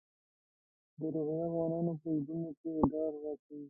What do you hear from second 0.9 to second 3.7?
د روهیله افغانانو په زړونو کې ډار واچوي.